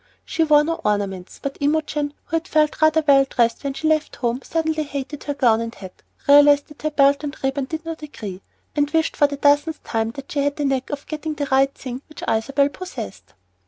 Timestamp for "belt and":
6.89-7.37